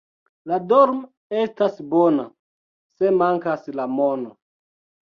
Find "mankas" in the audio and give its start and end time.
3.21-3.73